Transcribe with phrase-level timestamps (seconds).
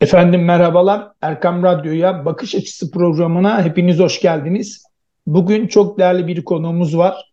[0.00, 1.12] Efendim merhabalar.
[1.22, 4.84] Erkam Radyo'ya Bakış Açısı programına hepiniz hoş geldiniz.
[5.26, 7.32] Bugün çok değerli bir konuğumuz var.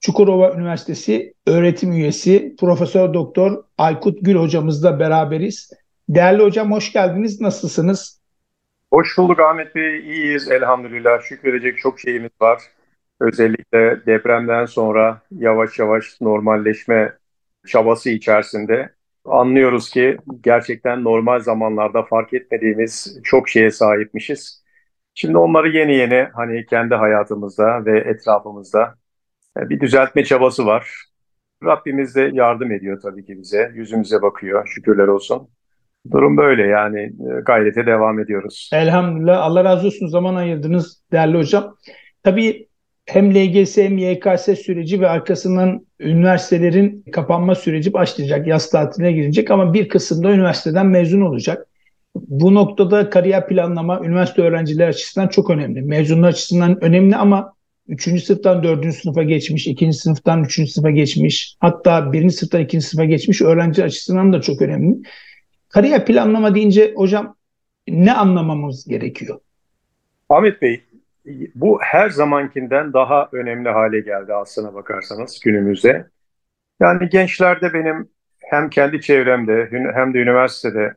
[0.00, 5.70] Çukurova Üniversitesi öğretim üyesi Profesör Doktor Aykut Gül hocamızla beraberiz.
[6.08, 7.40] Değerli hocam hoş geldiniz.
[7.40, 8.20] Nasılsınız?
[8.92, 10.00] Hoş bulduk Ahmet Bey.
[10.00, 11.20] İyiyiz elhamdülillah.
[11.22, 12.62] Şükredecek çok şeyimiz var.
[13.20, 17.12] Özellikle depremden sonra yavaş yavaş normalleşme
[17.66, 18.90] çabası içerisinde
[19.24, 24.64] anlıyoruz ki gerçekten normal zamanlarda fark etmediğimiz çok şeye sahipmişiz.
[25.14, 28.94] Şimdi onları yeni yeni hani kendi hayatımızda ve etrafımızda
[29.58, 30.90] e, bir düzeltme çabası var.
[31.64, 33.72] Rabbimiz de yardım ediyor tabii ki bize.
[33.74, 34.66] Yüzümüze bakıyor.
[34.66, 35.48] Şükürler olsun.
[36.12, 38.70] Durum böyle yani e, gayrete devam ediyoruz.
[38.72, 39.42] Elhamdülillah.
[39.42, 41.76] Allah razı olsun zaman ayırdınız değerli hocam.
[42.22, 42.68] Tabii
[43.06, 48.46] hem LGS hem YKS süreci ve arkasından üniversitelerin kapanma süreci başlayacak.
[48.46, 51.66] Yaz tatiline girecek ama bir kısımda üniversiteden mezun olacak.
[52.14, 55.82] Bu noktada kariyer planlama üniversite öğrencileri açısından çok önemli.
[55.82, 57.54] Mezunlar açısından önemli ama
[57.88, 58.24] 3.
[58.24, 58.94] sınıftan 4.
[58.94, 59.92] sınıfa geçmiş, 2.
[59.92, 60.70] sınıftan 3.
[60.70, 62.30] sınıfa geçmiş, hatta 1.
[62.30, 62.80] sınıftan 2.
[62.80, 64.96] sınıfa geçmiş öğrenci açısından da çok önemli.
[65.68, 67.36] Kariyer planlama deyince hocam
[67.88, 69.40] ne anlamamız gerekiyor?
[70.28, 70.80] Ahmet Bey,
[71.54, 76.10] bu her zamankinden daha önemli hale geldi aslına bakarsanız günümüzde.
[76.80, 78.08] Yani gençlerde benim
[78.38, 80.94] hem kendi çevremde hem de üniversitede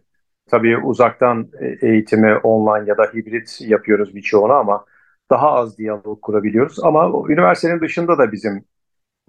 [0.49, 4.85] tabii uzaktan e, eğitimi online ya da hibrit yapıyoruz birçoğunu ama
[5.29, 6.83] daha az diyalog kurabiliyoruz.
[6.83, 8.65] Ama üniversitenin dışında da bizim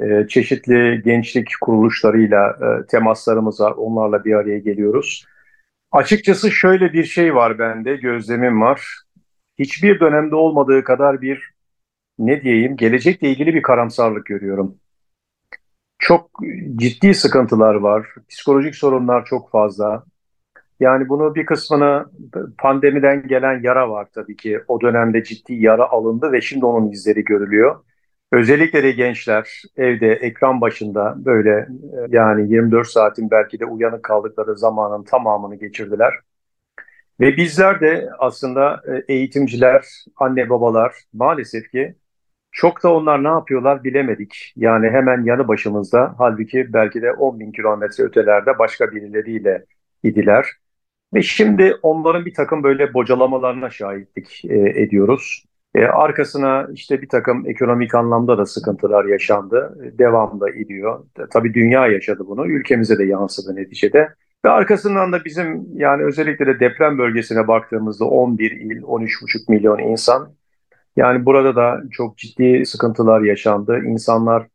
[0.01, 3.73] e, çeşitli gençlik kuruluşlarıyla e, temaslarımız var.
[3.73, 5.25] Onlarla bir araya geliyoruz.
[5.93, 9.08] Açıkçası şöyle bir şey var bende, gözlemim var
[9.59, 11.51] hiçbir dönemde olmadığı kadar bir
[12.19, 14.79] ne diyeyim gelecekle ilgili bir karamsarlık görüyorum.
[15.99, 16.31] Çok
[16.77, 18.07] ciddi sıkıntılar var.
[18.29, 20.05] Psikolojik sorunlar çok fazla.
[20.81, 22.07] Yani bunu bir kısmını
[22.59, 24.61] pandemiden gelen yara var tabii ki.
[24.69, 27.77] O dönemde ciddi yara alındı ve şimdi onun izleri görülüyor.
[28.33, 31.69] Özellikle de gençler evde ekran başında böyle
[32.09, 36.15] yani 24 saatin belki de uyanık kaldıkları zamanın tamamını geçirdiler.
[37.21, 39.85] Ve bizler de aslında e, eğitimciler,
[40.17, 41.95] anne babalar maalesef ki
[42.53, 44.53] çok da onlar ne yapıyorlar bilemedik.
[44.57, 49.65] Yani hemen yanı başımızda halbuki belki de 10 bin kilometre ötelerde başka birileriyle
[50.03, 50.47] idiler.
[51.15, 55.45] Ve şimdi onların bir takım böyle bocalamalarına şahitlik e, ediyoruz.
[55.75, 59.79] E, arkasına işte bir takım ekonomik anlamda da sıkıntılar yaşandı.
[59.85, 61.05] E, devamlı ediyor.
[61.31, 62.47] Tabii dünya yaşadı bunu.
[62.47, 64.09] Ülkemize de yansıdı neticede.
[64.45, 70.35] Ve arkasından da bizim yani özellikle de deprem bölgesine baktığımızda 11 il, 13,5 milyon insan.
[70.97, 73.79] Yani burada da çok ciddi sıkıntılar yaşandı.
[73.85, 74.47] İnsanlar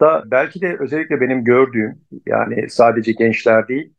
[0.00, 3.94] da belki de özellikle benim gördüğüm yani sadece gençler değil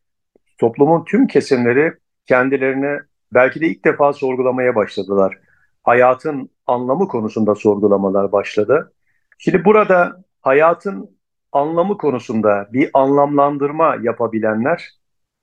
[0.58, 1.94] toplumun tüm kesimleri
[2.26, 3.00] kendilerini
[3.34, 5.40] belki de ilk defa sorgulamaya başladılar.
[5.84, 8.94] Hayatın anlamı konusunda sorgulamalar başladı.
[9.38, 11.18] Şimdi burada hayatın
[11.52, 14.99] anlamı konusunda bir anlamlandırma yapabilenler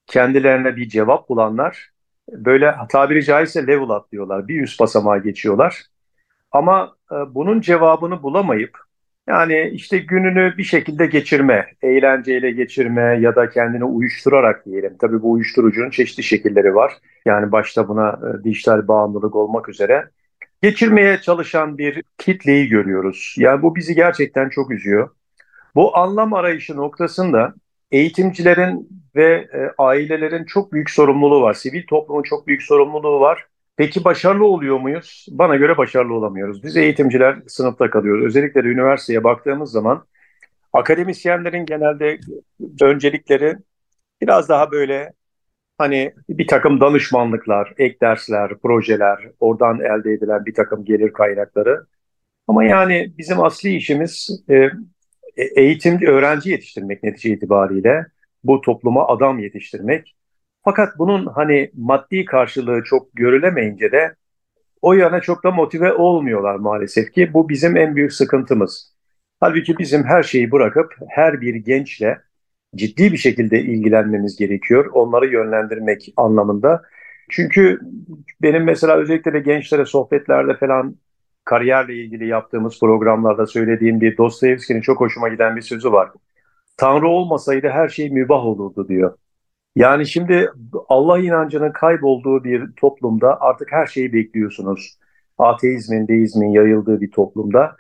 [0.07, 1.91] kendilerine bir cevap bulanlar
[2.31, 4.49] böyle tabiri caizse level atlıyorlar.
[4.49, 5.83] Bir üst basamağa geçiyorlar.
[6.53, 8.79] Ama e, bunun cevabını bulamayıp
[9.29, 14.97] yani işte gününü bir şekilde geçirme, eğlenceyle geçirme ya da kendini uyuşturarak diyelim.
[14.99, 16.93] Tabii bu uyuşturucunun çeşitli şekilleri var.
[17.25, 20.11] Yani başta buna e, dijital bağımlılık olmak üzere
[20.63, 23.35] geçirmeye çalışan bir kitleyi görüyoruz.
[23.39, 25.11] Yani bu bizi gerçekten çok üzüyor.
[25.75, 27.55] Bu anlam arayışı noktasında
[27.91, 31.55] eğitimcilerin ve e, ailelerin çok büyük sorumluluğu var.
[31.55, 33.47] Sivil toplumun çok büyük sorumluluğu var.
[33.77, 35.27] Peki başarılı oluyor muyuz?
[35.31, 36.63] Bana göre başarılı olamıyoruz.
[36.63, 38.25] Biz eğitimciler sınıfta kalıyoruz.
[38.25, 40.07] Özellikle de üniversiteye baktığımız zaman
[40.73, 42.19] akademisyenlerin genelde
[42.81, 43.57] öncelikleri
[44.21, 45.13] biraz daha böyle
[45.79, 51.87] hani bir takım danışmanlıklar, ek dersler, projeler, oradan elde edilen bir takım gelir kaynakları.
[52.49, 54.71] Ama yani bizim asli işimiz e,
[55.37, 58.07] eğitim, öğrenci yetiştirmek netice itibariyle
[58.45, 60.17] bu topluma adam yetiştirmek.
[60.65, 64.15] Fakat bunun hani maddi karşılığı çok görülemeyince de
[64.83, 67.35] o yana çok da motive olmuyorlar maalesef ki.
[67.35, 68.95] Bu bizim en büyük sıkıntımız.
[69.41, 72.19] Halbuki bizim her şeyi bırakıp her bir gençle
[72.77, 74.91] ciddi bir şekilde ilgilenmemiz gerekiyor.
[74.93, 76.83] Onları yönlendirmek anlamında.
[77.31, 77.81] Çünkü
[78.43, 80.97] benim mesela özellikle de gençlere sohbetlerde falan
[81.47, 86.11] kariyerle ilgili yaptığımız programlarda söylediğim bir Dostoyevski'nin çok hoşuma giden bir sözü var.
[86.77, 89.19] Tanrı olmasaydı her şey mübah olurdu diyor.
[89.77, 90.51] Yani şimdi
[90.89, 94.99] Allah inancının kaybolduğu bir toplumda artık her şeyi bekliyorsunuz.
[95.39, 97.77] Ateizmin, deizmin yayıldığı bir toplumda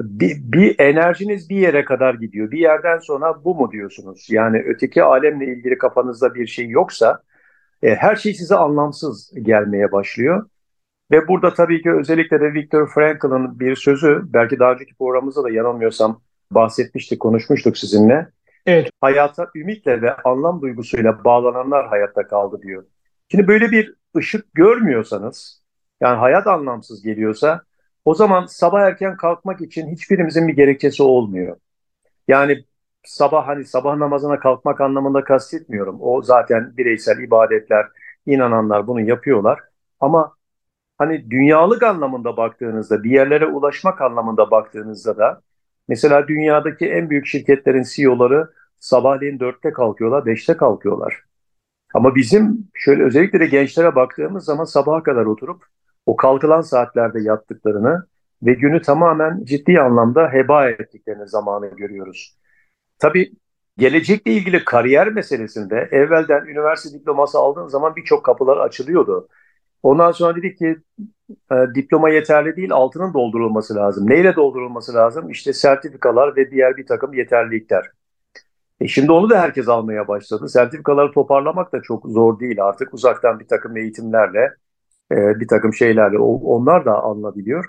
[0.00, 2.50] bir, bir enerjiniz bir yere kadar gidiyor.
[2.50, 4.28] Bir yerden sonra bu mu diyorsunuz?
[4.30, 7.22] Yani öteki alemle ilgili kafanızda bir şey yoksa
[7.82, 10.46] E, her şey size anlamsız gelmeye başlıyor.
[11.10, 15.50] Ve burada tabii ki özellikle de Viktor Frankl'ın bir sözü, belki daha önceki programımızda da
[15.50, 16.20] yanılmıyorsam
[16.50, 18.28] bahsetmiştik, konuşmuştuk sizinle.
[18.66, 18.90] Evet.
[19.00, 22.84] Hayata ümitle ve anlam duygusuyla bağlananlar hayatta kaldı diyor.
[23.28, 25.62] Şimdi böyle bir ışık görmüyorsanız,
[26.00, 27.62] yani hayat anlamsız geliyorsa,
[28.04, 31.56] o zaman sabah erken kalkmak için hiçbirimizin bir gerekçesi olmuyor.
[32.28, 32.64] Yani
[33.04, 35.98] sabah hani sabah namazına kalkmak anlamında kastetmiyorum.
[36.00, 37.86] O zaten bireysel ibadetler,
[38.26, 39.60] inananlar bunu yapıyorlar.
[40.00, 40.34] Ama
[41.00, 45.40] hani dünyalık anlamında baktığınızda, bir yerlere ulaşmak anlamında baktığınızda da
[45.88, 48.50] mesela dünyadaki en büyük şirketlerin CEO'ları
[48.80, 51.22] sabahleyin dörtte kalkıyorlar, beşte kalkıyorlar.
[51.94, 55.64] Ama bizim şöyle özellikle de gençlere baktığımız zaman sabaha kadar oturup
[56.06, 58.06] o kalkılan saatlerde yattıklarını
[58.42, 62.36] ve günü tamamen ciddi anlamda heba ettiklerini zamanı görüyoruz.
[62.98, 63.32] Tabii
[63.78, 69.28] gelecekle ilgili kariyer meselesinde evvelden üniversite diploması aldığın zaman birçok kapılar açılıyordu.
[69.82, 70.76] Ondan sonra dedik ki
[71.52, 74.10] e, diploma yeterli değil, altının doldurulması lazım.
[74.10, 75.30] Neyle doldurulması lazım?
[75.30, 77.84] İşte sertifikalar ve diğer bir takım yeterlilikler.
[78.80, 80.48] E şimdi onu da herkes almaya başladı.
[80.48, 82.94] Sertifikaları toparlamak da çok zor değil artık.
[82.94, 84.54] Uzaktan bir takım eğitimlerle,
[85.12, 87.64] e, bir takım şeylerle onlar da alınabiliyor.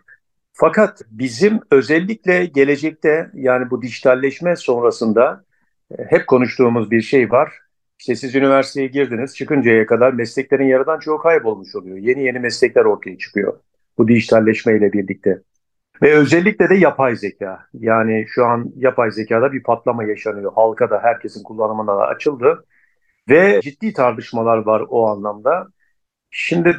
[0.53, 5.43] Fakat bizim özellikle gelecekte yani bu dijitalleşme sonrasında
[5.91, 7.53] e, hep konuştuğumuz bir şey var.
[8.01, 11.97] İşte siz üniversiteye girdiniz, çıkıncaya kadar mesleklerin yarıdan çoğu kaybolmuş oluyor.
[11.97, 13.59] Yeni yeni meslekler ortaya çıkıyor
[13.97, 15.41] bu dijitalleşme ile birlikte.
[16.01, 17.65] Ve özellikle de yapay zeka.
[17.73, 20.53] Yani şu an yapay zekada bir patlama yaşanıyor.
[20.55, 22.65] Halka da herkesin kullanımına da açıldı.
[23.29, 25.67] Ve ciddi tartışmalar var o anlamda.
[26.31, 26.75] Şimdi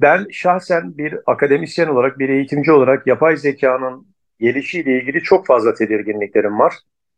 [0.00, 4.06] ben şahsen bir akademisyen olarak, bir eğitimci olarak yapay zekanın
[4.40, 6.74] gelişiyle ilgili çok fazla tedirginliklerim var.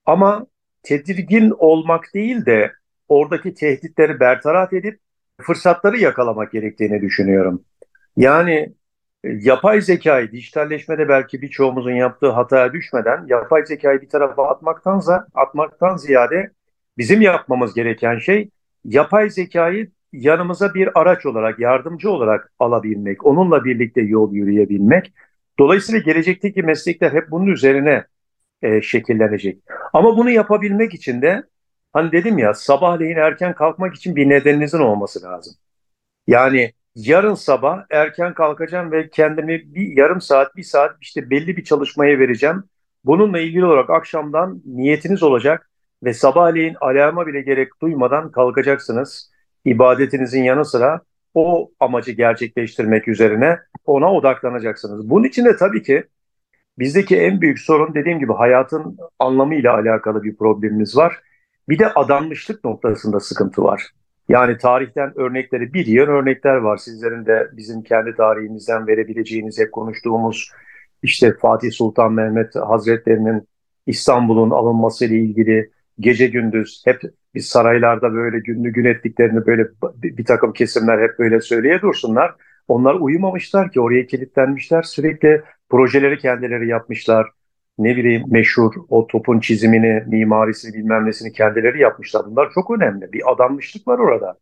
[0.07, 0.47] Ama
[0.83, 2.80] tedirgin olmak değil de
[3.11, 5.01] oradaki tehditleri bertaraf edip
[5.41, 7.65] fırsatları yakalamak gerektiğini düşünüyorum.
[8.17, 8.75] Yani
[9.25, 15.97] e, yapay zekayı dijitalleşmede belki birçoğumuzun yaptığı hataya düşmeden yapay zekayı bir tarafa atmaktansa atmaktan
[15.97, 16.51] ziyade
[16.99, 18.51] bizim yapmamız gereken şey
[18.85, 25.13] yapay zekayı yanımıza bir araç olarak, yardımcı olarak alabilmek, onunla birlikte yol yürüyebilmek.
[25.59, 28.05] Dolayısıyla gelecekteki meslekler hep bunun üzerine
[28.63, 29.59] e, şekillenecek.
[29.93, 31.43] Ama bunu yapabilmek için de
[31.93, 35.55] hani dedim ya sabahleyin erken kalkmak için bir nedeninizin olması lazım.
[36.27, 41.65] Yani yarın sabah erken kalkacağım ve kendimi bir yarım saat, bir saat işte belli bir
[41.65, 42.65] çalışmaya vereceğim.
[43.05, 45.71] Bununla ilgili olarak akşamdan niyetiniz olacak
[46.05, 49.31] ve sabahleyin alarma bile gerek duymadan kalkacaksınız
[49.65, 51.01] ibadetinizin yanı sıra
[51.35, 55.11] o amacı gerçekleştirmek üzerine ona odaklanacaksınız.
[55.11, 56.05] Bunun için de tabii ki
[56.79, 61.21] bizdeki en büyük sorun dediğim gibi hayatın anlamıyla alakalı bir problemimiz var.
[61.71, 63.91] Bir de adanmışlık noktasında sıkıntı var.
[64.29, 66.77] Yani tarihten örnekleri bir yığın örnekler var.
[66.77, 70.51] Sizlerin de bizim kendi tarihimizden verebileceğiniz hep konuştuğumuz
[71.03, 73.49] işte Fatih Sultan Mehmet Hazretlerinin
[73.87, 75.71] İstanbul'un alınması ile ilgili
[76.01, 77.01] gece gündüz hep
[77.35, 79.67] biz saraylarda böyle günlü gün ettiklerini böyle
[80.03, 82.35] bir takım kesimler hep böyle söyleye dursunlar.
[82.69, 84.83] Onlar uyumamışlar ki oraya kilitlenmişler.
[84.83, 87.27] Sürekli projeleri kendileri yapmışlar.
[87.81, 92.27] Ne bileyim meşhur o topun çizimini, mimarisini bilmem nesini kendileri yapmışlar.
[92.27, 93.13] Bunlar çok önemli.
[93.13, 94.39] Bir adanmışlık var orada.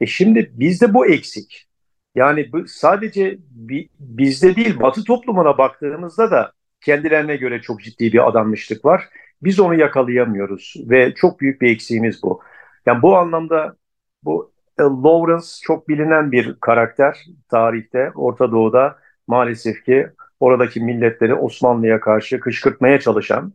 [0.00, 1.68] E şimdi bizde bu eksik.
[2.14, 8.28] Yani bu sadece bir, bizde değil Batı toplumuna baktığımızda da kendilerine göre çok ciddi bir
[8.28, 9.08] adanmışlık var.
[9.42, 12.40] Biz onu yakalayamıyoruz ve çok büyük bir eksiğimiz bu.
[12.86, 13.76] Yani bu anlamda
[14.24, 20.06] bu e, Lawrence çok bilinen bir karakter tarihte, Orta Doğu'da maalesef ki
[20.42, 23.52] oradaki milletleri Osmanlı'ya karşı kışkırtmaya çalışan,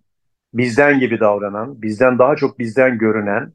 [0.54, 3.54] bizden gibi davranan, bizden daha çok bizden görünen,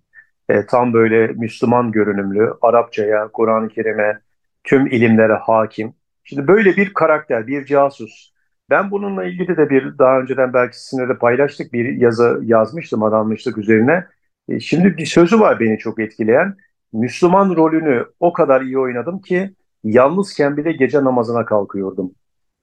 [0.49, 4.19] e, tam böyle Müslüman görünümlü, Arapçaya, Kur'an-ı Kerim'e,
[4.65, 5.95] tüm ilimlere hakim.
[6.25, 8.33] Şimdi böyle bir karakter, bir casus.
[8.71, 13.59] Ben bununla ilgili de bir daha önceden belki sizinle de paylaştık bir yazı yazmıştım adanmışlık
[13.59, 14.07] üzerine.
[14.49, 16.57] E, şimdi bir sözü var beni çok etkileyen.
[16.93, 22.15] Müslüman rolünü o kadar iyi oynadım ki yalnızken bile gece namazına kalkıyordum.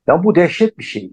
[0.09, 1.11] Yani bu dehşet bir şey.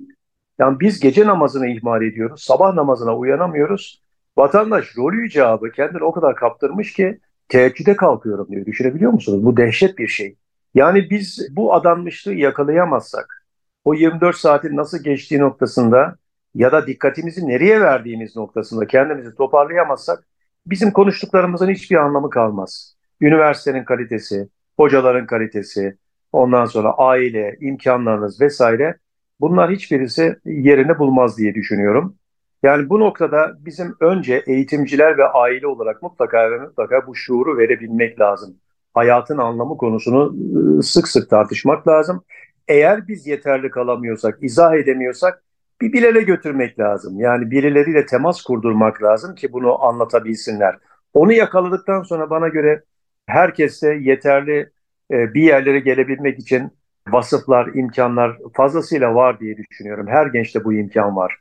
[0.58, 4.02] Yani biz gece namazını ihmal ediyoruz, sabah namazına uyanamıyoruz.
[4.36, 8.66] Vatandaş rolü icabı kendini o kadar kaptırmış ki teheccüde kalkıyorum diyor.
[8.66, 9.44] Düşünebiliyor musunuz?
[9.44, 10.36] Bu dehşet bir şey.
[10.74, 13.46] Yani biz bu adanmışlığı yakalayamazsak,
[13.84, 16.16] o 24 saatin nasıl geçtiği noktasında
[16.54, 20.24] ya da dikkatimizi nereye verdiğimiz noktasında kendimizi toparlayamazsak
[20.66, 22.96] bizim konuştuklarımızın hiçbir anlamı kalmaz.
[23.20, 25.96] Üniversitenin kalitesi, hocaların kalitesi,
[26.32, 28.96] ondan sonra aile, imkanlarınız vesaire
[29.40, 32.16] bunlar hiçbirisi yerini bulmaz diye düşünüyorum.
[32.62, 38.20] Yani bu noktada bizim önce eğitimciler ve aile olarak mutlaka ve mutlaka bu şuuru verebilmek
[38.20, 38.56] lazım.
[38.94, 40.34] hayatın anlamı konusunu
[40.76, 42.24] ıı, sık sık tartışmak lazım.
[42.68, 45.42] Eğer biz yeterli kalamıyorsak, izah edemiyorsak
[45.80, 47.20] bir bilere götürmek lazım.
[47.20, 50.78] Yani birileriyle temas kurdurmak lazım ki bunu anlatabilsinler.
[51.14, 52.82] Onu yakaladıktan sonra bana göre
[53.26, 54.70] herkeste yeterli
[55.10, 56.70] e, bir yerlere gelebilmek için
[57.08, 60.06] vasıflar, imkanlar fazlasıyla var diye düşünüyorum.
[60.08, 61.36] Her gençte bu imkan var.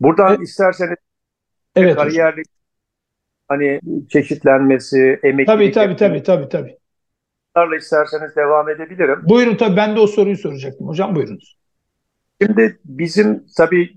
[0.00, 0.48] Buradan evet.
[0.48, 0.96] isterseniz
[1.76, 2.42] evet, kariyerli
[3.48, 5.46] hani çeşitlenmesi, emeklilik...
[5.46, 6.76] Tabii tabii tabii tabii tabii.
[7.56, 9.20] Bunlarla isterseniz devam edebilirim.
[9.22, 10.88] Buyurun tabii ben de o soruyu soracaktım.
[10.88, 11.58] Hocam buyurunuz.
[12.42, 13.94] Şimdi bizim tabii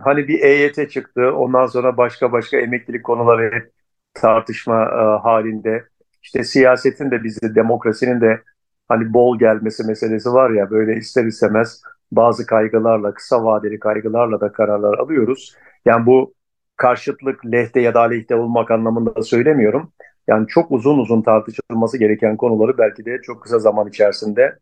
[0.00, 1.32] hani bir EYT çıktı.
[1.36, 3.72] Ondan sonra başka başka emeklilik konuları hep
[4.14, 5.84] tartışma e, halinde.
[6.26, 8.42] İşte siyasetin de bizi, demokrasinin de
[8.88, 14.52] hani bol gelmesi meselesi var ya böyle ister istemez bazı kaygılarla, kısa vadeli kaygılarla da
[14.52, 15.54] kararlar alıyoruz.
[15.84, 16.34] Yani bu
[16.76, 19.92] karşıtlık lehte ya da aleyhte olmak anlamında söylemiyorum.
[20.28, 24.58] Yani çok uzun uzun tartışılması gereken konuları belki de çok kısa zaman içerisinde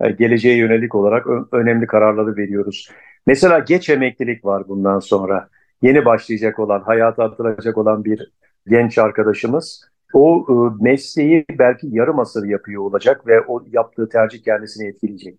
[0.00, 2.90] e, geleceğe yönelik olarak önemli kararları veriyoruz.
[3.26, 5.48] Mesela geç emeklilik var bundan sonra.
[5.82, 8.32] Yeni başlayacak olan, hayata atılacak olan bir
[8.68, 9.95] genç arkadaşımız.
[10.12, 15.38] O e, mesleği belki yarım asır yapıyor olacak ve o yaptığı tercih kendisini etkileyecek.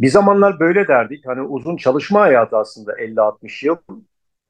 [0.00, 1.26] Bir zamanlar böyle derdik.
[1.26, 3.76] Hani uzun çalışma hayatı aslında 50-60 yıl.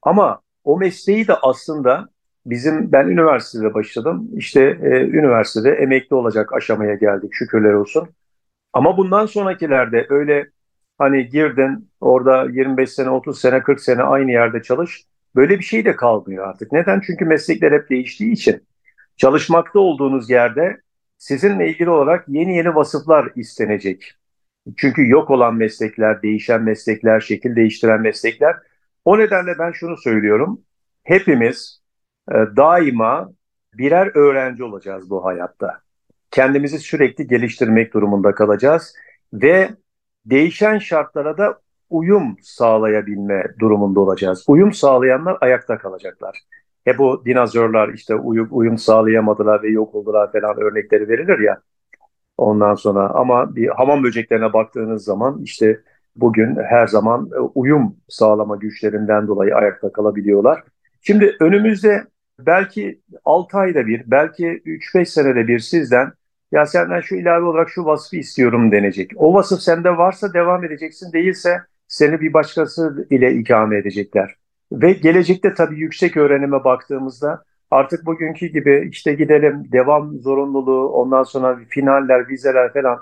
[0.02, 2.08] Ama o mesleği de aslında
[2.46, 4.30] bizim ben üniversitede başladım.
[4.36, 8.08] İşte e, üniversitede emekli olacak aşamaya geldik şükürler olsun.
[8.72, 10.50] Ama bundan sonrakilerde öyle
[10.98, 15.04] hani girdin orada 25 sene, 30 sene, 40 sene aynı yerde çalış.
[15.36, 16.72] Böyle bir şey de kalmıyor artık.
[16.72, 17.00] Neden?
[17.06, 18.62] Çünkü meslekler hep değiştiği için.
[19.20, 20.80] Çalışmakta olduğunuz yerde
[21.18, 24.12] sizinle ilgili olarak yeni yeni vasıflar istenecek.
[24.76, 28.56] Çünkü yok olan meslekler, değişen meslekler, şekil değiştiren meslekler.
[29.04, 30.60] O nedenle ben şunu söylüyorum.
[31.04, 31.82] Hepimiz
[32.30, 33.32] e, daima
[33.74, 35.80] birer öğrenci olacağız bu hayatta
[36.30, 38.94] kendimizi sürekli geliştirmek durumunda kalacağız
[39.32, 39.70] ve
[40.26, 41.60] değişen şartlara da
[41.90, 44.44] uyum sağlayabilme durumunda olacağız.
[44.48, 46.38] Uyum sağlayanlar ayakta kalacaklar.
[46.90, 51.60] E bu dinozorlar işte uyum, uyum sağlayamadılar ve yok oldular falan örnekleri verilir ya.
[52.38, 55.80] Ondan sonra ama bir hamam böceklerine baktığınız zaman işte
[56.16, 60.62] bugün her zaman uyum sağlama güçlerinden dolayı ayakta kalabiliyorlar.
[61.00, 62.04] Şimdi önümüzde
[62.38, 66.12] belki 6 ayda bir, belki 3-5 senede bir sizden
[66.52, 69.10] ya senden şu ilave olarak şu vasfı istiyorum denecek.
[69.16, 74.39] O vasıf sende varsa devam edeceksin, değilse seni bir başkası ile ikame edecekler.
[74.72, 81.60] Ve gelecekte tabii yüksek öğrenime baktığımızda artık bugünkü gibi işte gidelim devam zorunluluğu, ondan sonra
[81.68, 82.98] finaller, vizeler falan.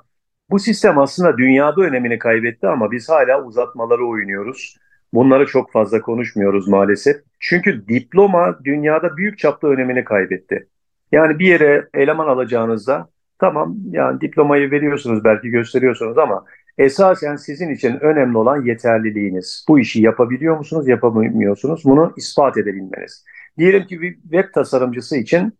[0.51, 4.77] Bu sistem aslında dünyada önemini kaybetti ama biz hala uzatmaları oynuyoruz.
[5.15, 7.17] Bunları çok fazla konuşmuyoruz maalesef.
[7.41, 10.69] Çünkü diploma dünyada büyük çapta önemini kaybetti.
[11.13, 13.09] Yani bir yere eleman alacağınızda
[13.39, 16.45] Tamam yani diplomayı veriyorsunuz belki gösteriyorsunuz ama
[16.79, 19.65] esasen sizin için önemli olan yeterliliğiniz.
[19.69, 21.85] Bu işi yapabiliyor musunuz, yapamıyorsunuz?
[21.85, 23.25] Bunu ispat edebilmeniz.
[23.59, 25.59] Diyelim ki bir web tasarımcısı için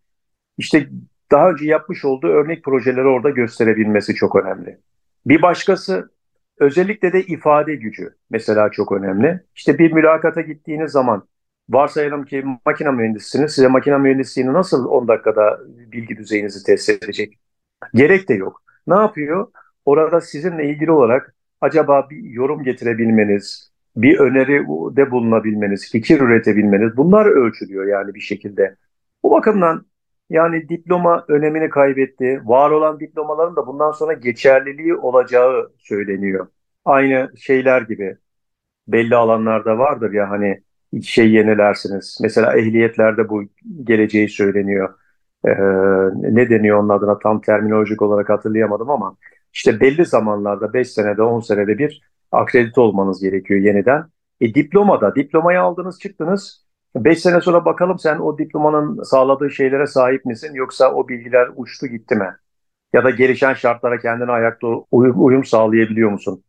[0.57, 0.89] işte
[1.31, 4.77] daha önce yapmış olduğu örnek projeleri orada gösterebilmesi çok önemli.
[5.25, 6.11] Bir başkası
[6.59, 9.39] özellikle de ifade gücü mesela çok önemli.
[9.55, 11.27] İşte bir mülakata gittiğiniz zaman
[11.69, 13.51] varsayalım ki makine mühendisisiniz.
[13.51, 17.39] Size makine mühendisliğini nasıl 10 dakikada bilgi düzeyinizi test edecek?
[17.93, 18.63] Gerek de yok.
[18.87, 19.47] Ne yapıyor?
[19.89, 27.25] Orada sizinle ilgili olarak acaba bir yorum getirebilmeniz, bir öneri de bulunabilmeniz, fikir üretebilmeniz bunlar
[27.25, 28.75] ölçülüyor yani bir şekilde.
[29.23, 29.85] Bu bakımdan
[30.29, 32.41] yani diploma önemini kaybetti.
[32.45, 36.47] Var olan diplomaların da bundan sonra geçerliliği olacağı söyleniyor.
[36.85, 38.17] Aynı şeyler gibi
[38.87, 40.63] belli alanlarda vardır ya hani
[41.03, 42.19] şey yenilersiniz.
[42.21, 43.43] Mesela ehliyetlerde bu
[43.83, 44.93] geleceği söyleniyor
[45.45, 45.49] e,
[46.15, 49.17] ne deniyor onun adına tam terminolojik olarak hatırlayamadım ama
[49.53, 52.01] işte belli zamanlarda 5 senede 10 senede bir
[52.31, 54.03] akredite olmanız gerekiyor yeniden.
[54.41, 56.65] E diplomada diplomayı aldınız çıktınız
[56.95, 61.87] 5 sene sonra bakalım sen o diplomanın sağladığı şeylere sahip misin yoksa o bilgiler uçtu
[61.87, 62.35] gitti mi?
[62.93, 66.43] Ya da gelişen şartlara kendine ayakta uyum, uyum sağlayabiliyor musun?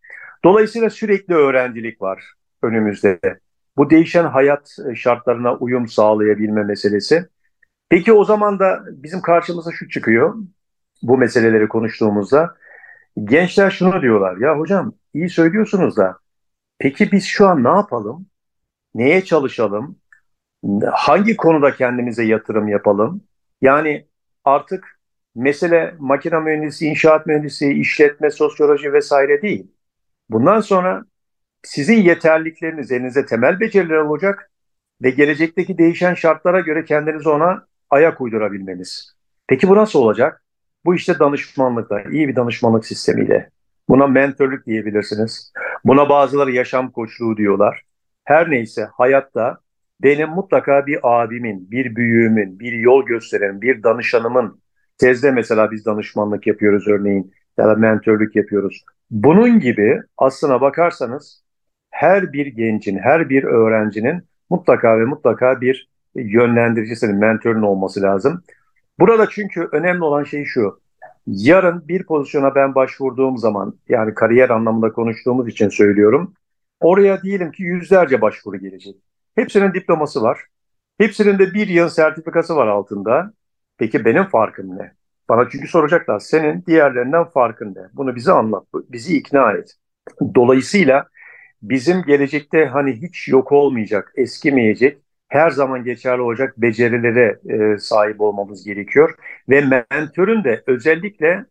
[0.45, 3.21] Dolayısıyla sürekli öğrencilik var önümüzde.
[3.77, 7.29] Bu değişen hayat şartlarına uyum sağlayabilme meselesi.
[7.89, 10.35] Peki o zaman da bizim karşımıza şu çıkıyor
[11.03, 12.55] bu meseleleri konuştuğumuzda.
[13.25, 16.19] Gençler şunu diyorlar ya hocam iyi söylüyorsunuz da
[16.79, 18.27] peki biz şu an ne yapalım?
[18.95, 19.99] Neye çalışalım?
[20.93, 23.23] Hangi konuda kendimize yatırım yapalım?
[23.63, 24.07] Yani
[24.45, 25.01] artık
[25.35, 29.67] mesele makine mühendisi, inşaat mühendisi, işletme, sosyoloji vesaire değil.
[30.31, 31.05] Bundan sonra
[31.63, 34.51] sizin yeterlilikleriniz elinize temel beceriler olacak
[35.03, 39.15] ve gelecekteki değişen şartlara göre kendinizi ona ayak uydurabilmeniz.
[39.47, 40.45] Peki bu nasıl olacak?
[40.85, 43.51] Bu işte danışmanlıkla, iyi bir danışmanlık sistemiyle.
[43.89, 45.53] Buna mentörlük diyebilirsiniz.
[45.85, 47.83] Buna bazıları yaşam koçluğu diyorlar.
[48.25, 49.59] Her neyse hayatta
[50.03, 54.61] benim mutlaka bir abimin, bir büyüğümün, bir yol gösterenin, bir danışanımın,
[54.99, 58.85] tezde mesela biz danışmanlık yapıyoruz örneğin ya da mentörlük yapıyoruz.
[59.11, 61.45] Bunun gibi aslına bakarsanız
[61.91, 68.43] her bir gencin, her bir öğrencinin mutlaka ve mutlaka bir yönlendiricisinin, mentörün olması lazım.
[69.01, 70.81] Burada çünkü önemli olan şey şu.
[71.27, 76.35] Yarın bir pozisyona ben başvurduğum zaman yani kariyer anlamında konuştuğumuz için söylüyorum.
[76.81, 78.97] Oraya diyelim ki yüzlerce başvuru gelecek.
[79.35, 80.41] Hepsinin diploması var.
[80.99, 83.33] Hepsinin de bir yıl sertifikası var altında.
[83.79, 84.93] Peki benim farkım ne?
[85.29, 87.81] Bana çünkü soracaklar senin diğerlerinden farkın ne?
[87.93, 89.75] Bunu bize anlat, bizi ikna et.
[90.35, 91.07] Dolayısıyla
[91.63, 94.99] bizim gelecekte hani hiç yok olmayacak, eskimeyecek,
[95.31, 99.15] her zaman geçerli olacak becerilere e, sahip olmamız gerekiyor.
[99.49, 101.45] Ve mentörün de özellikle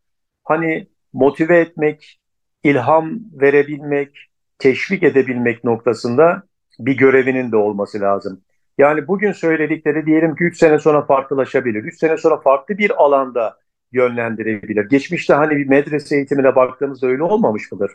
[0.44, 2.20] hani motive etmek,
[2.64, 6.44] ilham verebilmek, teşvik edebilmek noktasında
[6.80, 8.42] bir görevinin de olması lazım.
[8.78, 11.84] Yani bugün söyledikleri diyelim ki 3 sene sonra farklılaşabilir.
[11.84, 13.58] 3 sene sonra farklı bir alanda
[13.92, 14.90] yönlendirebilir.
[14.90, 17.92] Geçmişte hani bir medrese eğitimine baktığımızda öyle olmamış mıdır?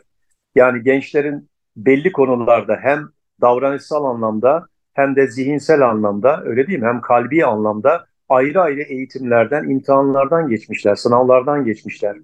[0.55, 3.09] Yani gençlerin belli konularda hem
[3.41, 6.87] davranışsal anlamda hem de zihinsel anlamda öyle değil mi?
[6.87, 12.17] Hem kalbi anlamda ayrı ayrı eğitimlerden, imtihanlardan geçmişler, sınavlardan geçmişler.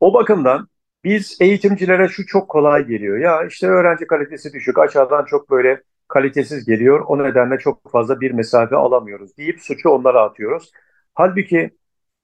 [0.00, 0.68] O bakımdan
[1.04, 3.18] biz eğitimcilere şu çok kolay geliyor.
[3.18, 7.04] Ya işte öğrenci kalitesi düşük, aşağıdan çok böyle kalitesiz geliyor.
[7.06, 10.72] O nedenle çok fazla bir mesafe alamıyoruz deyip suçu onlara atıyoruz.
[11.14, 11.70] Halbuki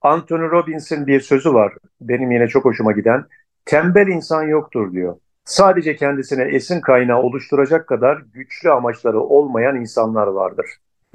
[0.00, 1.72] Anthony Robbins'in bir sözü var.
[2.00, 3.24] Benim yine çok hoşuma giden.
[3.64, 5.16] Tembel insan yoktur diyor.
[5.48, 10.66] Sadece kendisine esin kaynağı oluşturacak kadar güçlü amaçları olmayan insanlar vardır.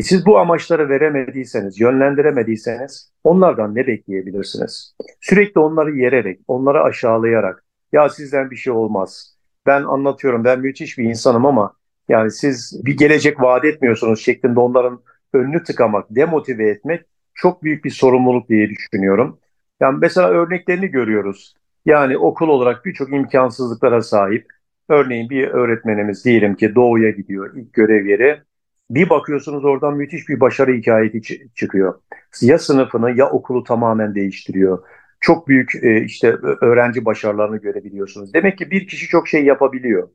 [0.01, 4.95] Siz bu amaçları veremediyseniz, yönlendiremediyseniz onlardan ne bekleyebilirsiniz?
[5.21, 9.37] Sürekli onları yererek, onları aşağılayarak, ya sizden bir şey olmaz.
[9.65, 11.73] Ben anlatıyorum, ben müthiş bir insanım ama
[12.09, 15.01] yani siz bir gelecek vaat etmiyorsunuz şeklinde onların
[15.33, 19.39] önünü tıkamak, demotive etmek çok büyük bir sorumluluk diye düşünüyorum.
[19.79, 21.53] Yani mesela örneklerini görüyoruz.
[21.85, 24.47] Yani okul olarak birçok imkansızlıklara sahip.
[24.89, 28.41] Örneğin bir öğretmenimiz diyelim ki doğuya gidiyor ilk görev yeri.
[28.89, 31.99] Bir bakıyorsunuz oradan müthiş bir başarı hikayeti çıkıyor.
[32.41, 34.83] Ya sınıfını ya okulu tamamen değiştiriyor.
[35.19, 36.27] Çok büyük e, işte
[36.61, 38.33] öğrenci başarılarını görebiliyorsunuz.
[38.33, 40.09] Demek ki bir kişi çok şey yapabiliyor.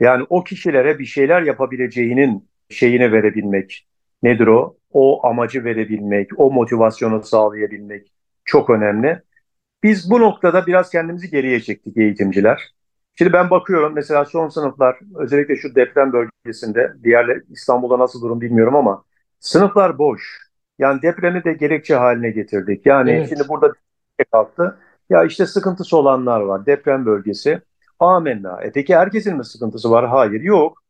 [0.00, 3.88] Yani o kişilere bir şeyler yapabileceğinin şeyini verebilmek.
[4.22, 4.76] Nedir o?
[4.92, 8.12] O amacı verebilmek, o motivasyonu sağlayabilmek
[8.44, 9.22] çok önemli.
[9.84, 12.74] Biz bu noktada biraz kendimizi geriye çektik eğitimciler.
[13.14, 18.76] Şimdi ben bakıyorum mesela son sınıflar özellikle şu deprem bölgesinde diğer İstanbul'da nasıl durum bilmiyorum
[18.76, 19.04] ama
[19.40, 20.38] sınıflar boş.
[20.78, 22.86] Yani depremi de gerekçe haline getirdik.
[22.86, 23.28] Yani evet.
[23.28, 23.72] şimdi burada
[24.32, 24.78] kalktı.
[25.10, 26.66] Ya işte sıkıntısı olanlar var.
[26.66, 27.60] Deprem bölgesi.
[27.98, 28.62] Amenna.
[28.62, 30.08] E peki herkesin mi sıkıntısı var?
[30.08, 30.40] Hayır.
[30.40, 30.83] Yok.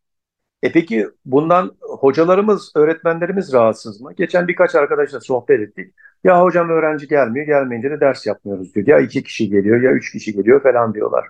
[0.64, 4.12] E peki bundan hocalarımız, öğretmenlerimiz rahatsız mı?
[4.16, 5.94] Geçen birkaç arkadaşla sohbet ettik.
[6.24, 8.87] Ya hocam öğrenci gelmiyor, gelmeyince de ders yapmıyoruz diyor.
[8.87, 11.24] Ya iki kişi geliyor, ya üç kişi geliyor falan diyorlar.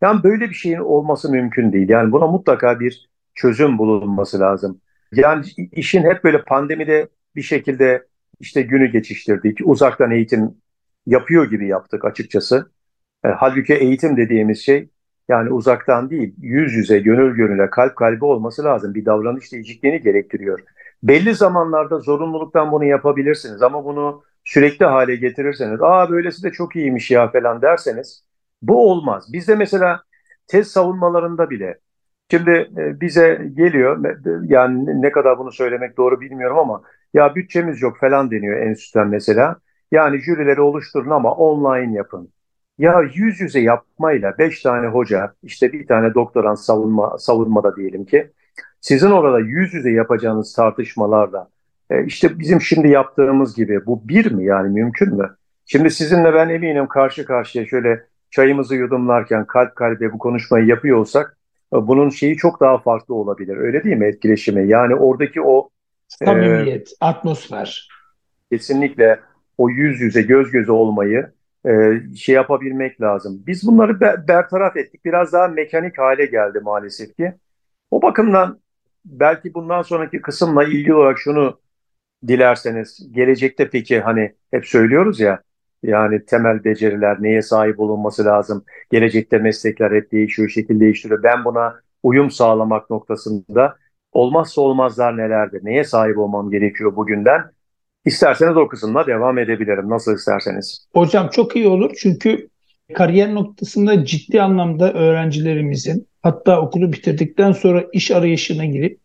[0.00, 1.88] Yani böyle bir şeyin olması mümkün değil.
[1.88, 4.80] Yani buna mutlaka bir çözüm bulunması lazım.
[5.12, 8.06] Yani işin hep böyle pandemide bir şekilde
[8.40, 9.58] işte günü geçiştirdik.
[9.64, 10.54] Uzaktan eğitim
[11.06, 12.70] yapıyor gibi yaptık açıkçası.
[13.24, 14.88] E, halbuki eğitim dediğimiz şey
[15.28, 18.94] yani uzaktan değil, yüz yüze, gönül gönüle, kalp kalbe olması lazım.
[18.94, 20.60] Bir davranış değişikliğini gerektiriyor.
[21.02, 27.10] Belli zamanlarda zorunluluktan bunu yapabilirsiniz ama bunu sürekli hale getirirseniz, aa böylesi de çok iyiymiş
[27.10, 28.24] ya falan derseniz
[28.62, 29.32] bu olmaz.
[29.32, 30.02] Bizde mesela
[30.46, 31.78] tez savunmalarında bile
[32.30, 34.04] şimdi e, bize geliyor
[34.44, 36.82] yani ne kadar bunu söylemek doğru bilmiyorum ama
[37.14, 39.56] ya bütçemiz yok falan deniyor enstitüden mesela.
[39.92, 42.33] Yani jürileri oluşturun ama online yapın.
[42.78, 48.30] Ya yüz yüze yapmayla beş tane hoca, işte bir tane doktoran savunma, savunmada diyelim ki,
[48.80, 51.48] sizin orada yüz yüze yapacağınız tartışmalarda,
[51.90, 55.36] e, işte bizim şimdi yaptığımız gibi bu bir mi yani mümkün mü?
[55.66, 61.38] Şimdi sizinle ben eminim karşı karşıya şöyle çayımızı yudumlarken kalp kalbe bu konuşmayı yapıyor olsak,
[61.74, 63.56] e, bunun şeyi çok daha farklı olabilir.
[63.56, 64.68] Öyle değil mi etkileşimi?
[64.68, 65.68] Yani oradaki o
[66.08, 67.88] samimiyet, e, atmosfer.
[68.52, 69.20] Kesinlikle
[69.58, 71.30] o yüz yüze göz göze olmayı
[71.66, 71.70] e,
[72.16, 73.42] şey yapabilmek lazım.
[73.46, 75.04] Biz bunları bertaraf ettik.
[75.04, 77.34] Biraz daha mekanik hale geldi maalesef ki.
[77.90, 78.60] O bakımdan
[79.04, 81.60] belki bundan sonraki kısımla ilgili olarak şunu
[82.28, 85.42] dilerseniz gelecekte peki hani hep söylüyoruz ya
[85.82, 88.64] yani temel beceriler neye sahip olunması lazım?
[88.90, 91.22] Gelecekte meslekler hep değişiyor, şekil değiştiriyor.
[91.22, 93.76] Ben buna uyum sağlamak noktasında
[94.12, 95.60] olmazsa olmazlar nelerdir?
[95.64, 97.53] Neye sahip olmam gerekiyor bugünden?
[98.04, 99.90] İsterseniz o kısımla devam edebilirim.
[99.90, 100.86] Nasıl isterseniz.
[100.94, 102.48] Hocam çok iyi olur çünkü
[102.94, 109.00] kariyer noktasında ciddi anlamda öğrencilerimizin hatta okulu bitirdikten sonra iş arayışına girip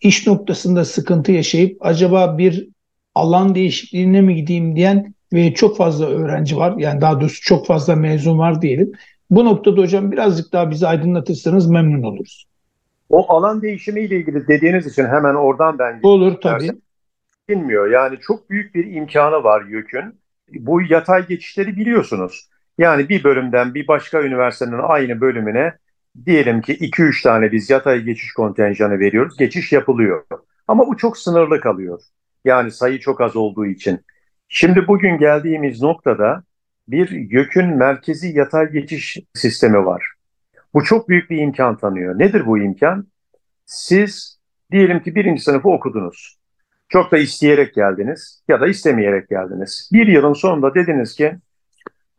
[0.00, 2.68] iş noktasında sıkıntı yaşayıp acaba bir
[3.14, 6.74] alan değişikliğine mi gideyim diyen ve çok fazla öğrenci var.
[6.78, 8.92] Yani daha doğrusu çok fazla mezun var diyelim.
[9.30, 12.44] Bu noktada hocam birazcık daha bizi aydınlatırsanız memnun oluruz.
[13.10, 16.70] O alan değişimi ile ilgili dediğiniz için hemen oradan ben Olur tabii.
[17.48, 17.90] Bilmiyor.
[17.90, 20.20] Yani çok büyük bir imkanı var YÖK'ün.
[20.48, 22.50] Bu yatay geçişleri biliyorsunuz.
[22.78, 25.78] Yani bir bölümden bir başka üniversitenin aynı bölümüne
[26.26, 29.36] diyelim ki 2-3 tane biz yatay geçiş kontenjanı veriyoruz.
[29.36, 30.24] Geçiş yapılıyor.
[30.68, 32.02] Ama bu çok sınırlı kalıyor.
[32.44, 34.00] Yani sayı çok az olduğu için.
[34.48, 36.42] Şimdi bugün geldiğimiz noktada
[36.88, 40.12] bir YÖK'ün merkezi yatay geçiş sistemi var.
[40.74, 42.18] Bu çok büyük bir imkan tanıyor.
[42.18, 43.06] Nedir bu imkan?
[43.66, 44.38] Siz
[44.70, 46.43] diyelim ki birinci sınıfı okudunuz.
[46.94, 49.90] Çok da isteyerek geldiniz ya da istemeyerek geldiniz.
[49.92, 51.36] Bir yılın sonunda dediniz ki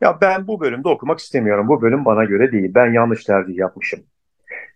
[0.00, 1.68] ya ben bu bölümde okumak istemiyorum.
[1.68, 2.72] Bu bölüm bana göre değil.
[2.74, 4.00] Ben yanlış tercih yapmışım.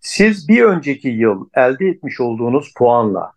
[0.01, 3.33] Siz bir önceki yıl elde etmiş olduğunuz puanla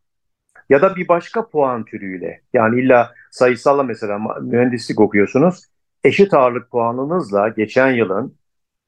[0.69, 5.63] ya da bir başka puan türüyle yani illa sayısalla mesela mühendislik okuyorsunuz
[6.03, 8.35] eşit ağırlık puanınızla geçen yılın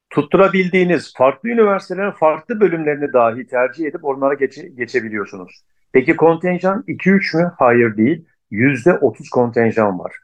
[0.09, 5.63] tutturabildiğiniz farklı üniversitelerin farklı bölümlerini dahi tercih edip onlara geçe, geçebiliyorsunuz.
[5.95, 7.51] Peki kontenjan 2-3 mü?
[7.57, 8.25] Hayır değil.
[8.51, 10.15] %30 kontenjan var.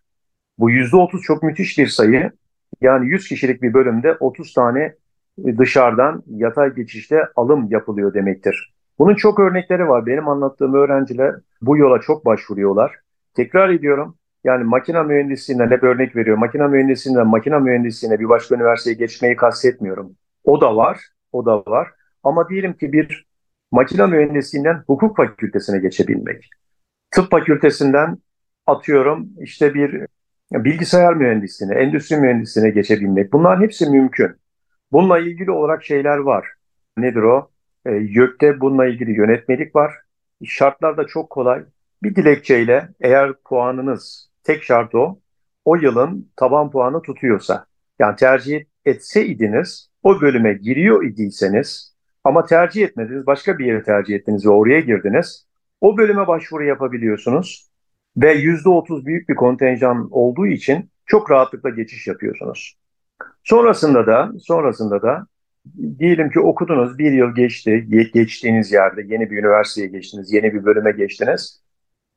[0.57, 2.31] Bu %30 çok müthiş bir sayı.
[2.81, 4.95] Yani 100 kişilik bir bölümde 30 tane
[5.57, 8.73] dışarıdan yatay geçişte alım yapılıyor demektir.
[8.99, 10.05] Bunun çok örnekleri var.
[10.05, 12.95] Benim anlattığım öğrenciler bu yola çok başvuruyorlar.
[13.33, 14.17] Tekrar ediyorum.
[14.43, 16.37] Yani makine mühendisliğine ne bir örnek veriyor.
[16.37, 20.15] Makine mühendisliğinden makine mühendisliğine bir başka üniversiteye geçmeyi kastetmiyorum.
[20.43, 20.99] O da var.
[21.31, 21.87] O da var.
[22.23, 23.30] Ama diyelim ki bir
[23.71, 26.49] makine mühendisliğinden hukuk fakültesine geçebilmek.
[27.11, 28.17] Tıp fakültesinden
[28.67, 30.05] atıyorum işte bir
[30.51, 33.33] bilgisayar mühendisliğine, endüstri mühendisliğine geçebilmek.
[33.33, 34.31] Bunların hepsi mümkün.
[34.91, 36.47] Bununla ilgili olarak şeyler var.
[36.97, 37.51] Nedir o?
[37.85, 39.93] E, YÖK'te bununla ilgili yönetmelik var.
[40.45, 41.63] Şartlar da çok kolay.
[42.03, 45.19] Bir dilekçeyle eğer puanınız tek şart o,
[45.65, 47.65] o yılın taban puanı tutuyorsa,
[47.99, 51.90] yani tercih etseydiniz, o bölüme giriyor idiyseniz
[52.23, 55.47] ama tercih etmediniz, başka bir yere tercih ettiniz ve oraya girdiniz,
[55.81, 57.69] o bölüme başvuru yapabiliyorsunuz
[58.17, 62.77] ve %30 büyük bir kontenjan olduğu için çok rahatlıkla geçiş yapıyorsunuz.
[63.43, 65.27] Sonrasında da sonrasında da
[65.99, 70.91] diyelim ki okudunuz bir yıl geçti, geçtiğiniz yerde yeni bir üniversiteye geçtiniz, yeni bir bölüme
[70.91, 71.63] geçtiniz.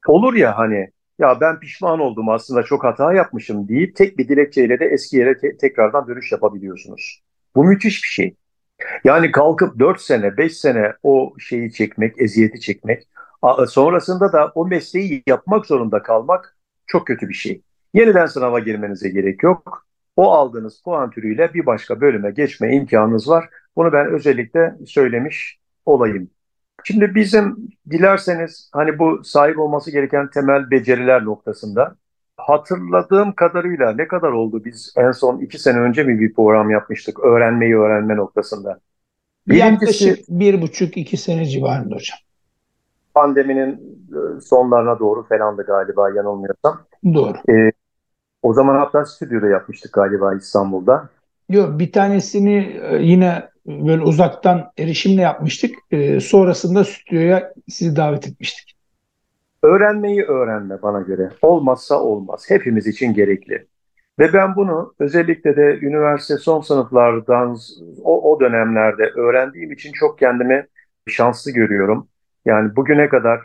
[0.06, 4.80] Olur ya hani ya ben pişman oldum aslında çok hata yapmışım deyip tek bir dilekçeyle
[4.80, 7.22] de eski yere te- tekrardan dönüş yapabiliyorsunuz.
[7.56, 8.36] Bu müthiş bir şey.
[9.04, 13.08] Yani kalkıp 4 sene, 5 sene o şeyi çekmek, eziyeti çekmek,
[13.68, 16.56] sonrasında da o mesleği yapmak zorunda kalmak
[16.86, 17.62] çok kötü bir şey.
[17.94, 19.86] Yeniden sınava girmenize gerek yok.
[20.16, 23.48] O aldığınız puan türüyle bir başka bölüme geçme imkanınız var.
[23.76, 26.30] Bunu ben özellikle söylemiş olayım.
[26.84, 27.56] Şimdi bizim
[27.90, 31.96] dilerseniz hani bu sahip olması gereken temel beceriler noktasında
[32.36, 37.20] hatırladığım kadarıyla ne kadar oldu biz en son iki sene önce mi bir program yapmıştık
[37.24, 38.80] öğrenmeyi öğrenme noktasında.
[39.48, 42.18] Birincisi, Yaklaşık bir buçuk iki sene civarında hocam.
[43.14, 43.72] Pandeminin
[44.08, 46.80] e, sonlarına doğru falandı galiba yanılmıyorsam.
[47.14, 47.36] Doğru.
[47.48, 47.72] Ee,
[48.42, 51.08] o zaman hatta stüdyoda yapmıştık galiba İstanbul'da.
[51.48, 55.74] Yok bir tanesini e, yine böyle uzaktan erişimle yapmıştık.
[55.90, 58.73] E, sonrasında stüdyoya sizi davet etmiştik.
[59.64, 61.30] Öğrenmeyi öğrenme bana göre.
[61.42, 62.46] Olmazsa olmaz.
[62.48, 63.66] Hepimiz için gerekli.
[64.18, 67.56] Ve ben bunu özellikle de üniversite son sınıflardan
[68.02, 70.66] o, o dönemlerde öğrendiğim için çok kendimi
[71.08, 72.08] şanslı görüyorum.
[72.44, 73.40] Yani bugüne kadar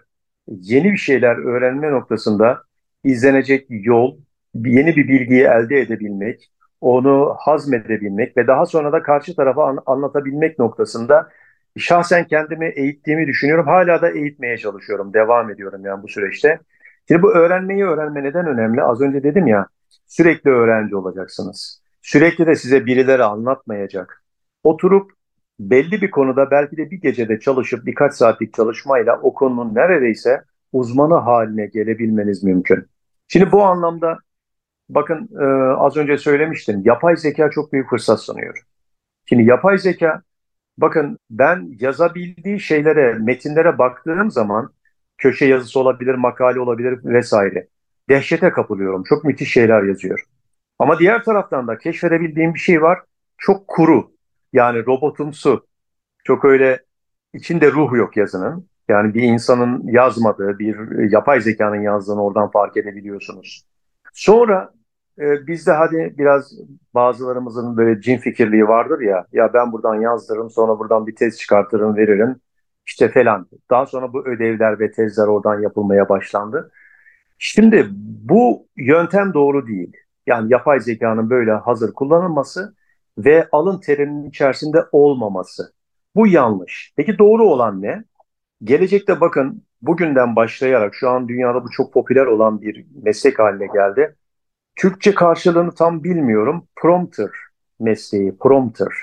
[0.48, 2.64] yeni bir şeyler öğrenme noktasında
[3.04, 4.18] izlenecek yol,
[4.56, 6.52] yeni bir bilgiyi elde edebilmek,
[6.82, 11.30] onu hazmedebilmek ve daha sonra da karşı tarafa an, anlatabilmek noktasında
[11.80, 13.68] şahsen kendimi eğittiğimi düşünüyorum.
[13.68, 15.14] Hala da eğitmeye çalışıyorum.
[15.14, 16.60] Devam ediyorum yani bu süreçte.
[17.08, 18.84] Şimdi bu öğrenmeyi öğrenme neden önemli?
[18.84, 19.66] Az önce dedim ya
[20.08, 21.82] sürekli öğrenci olacaksınız.
[22.02, 24.24] Sürekli de size birileri anlatmayacak.
[24.64, 25.12] Oturup
[25.60, 31.16] belli bir konuda belki de bir gecede çalışıp birkaç saatlik çalışmayla o konunun neredeyse uzmanı
[31.16, 32.86] haline gelebilmeniz mümkün.
[33.28, 34.18] Şimdi bu anlamda
[34.90, 38.64] bakın e, az önce söylemiştim yapay zeka çok büyük fırsat sunuyor.
[39.26, 40.22] Şimdi yapay zeka
[40.82, 44.74] bakın ben yazabildiği şeylere, metinlere baktığım zaman
[45.18, 47.68] köşe yazısı olabilir, makale olabilir vesaire.
[48.10, 49.04] Dehşete kapılıyorum.
[49.04, 50.24] Çok müthiş şeyler yazıyor.
[50.80, 53.00] Ama diğer taraftan da keşfedebildiğim bir şey var.
[53.38, 54.12] Çok kuru.
[54.54, 55.68] Yani robotumsu.
[56.24, 56.80] Çok öyle
[57.34, 58.70] içinde ruh yok yazının.
[58.90, 63.66] Yani bir insanın yazmadığı, bir yapay zekanın yazdığını oradan fark edebiliyorsunuz.
[64.14, 64.74] Sonra
[65.20, 66.54] e, bizde hadi biraz
[66.94, 71.96] bazılarımızın böyle cin fikirliği vardır ya, ya ben buradan yazdırırım, sonra buradan bir tez çıkartırım,
[71.96, 72.36] veririm,
[72.86, 73.48] işte falan.
[73.70, 76.72] Daha sonra bu ödevler ve tezler oradan yapılmaya başlandı.
[77.38, 77.88] Şimdi
[78.30, 79.94] bu yöntem doğru değil.
[80.28, 82.76] Yani yapay zekanın böyle hazır kullanılması
[83.18, 85.74] ve alın terinin içerisinde olmaması.
[86.16, 86.94] Bu yanlış.
[86.98, 88.04] Peki doğru olan ne?
[88.64, 94.16] Gelecekte bakın bugünden başlayarak şu an dünyada bu çok popüler olan bir meslek haline geldi.
[94.80, 96.68] Türkçe karşılığını tam bilmiyorum.
[96.76, 97.30] Prompter
[97.80, 98.94] mesleği, prompter.